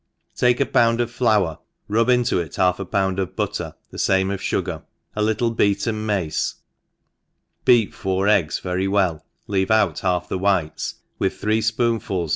[0.35, 4.33] TAKE a pound of floyr, rub it into half a pcmAd of butter^ the fanie
[4.33, 4.81] of fugar,
[5.15, 6.55] a littic beaten mace,
[7.65, 12.29] beat four eggs very lyell (leave out half the whites) with three fpoonfuls.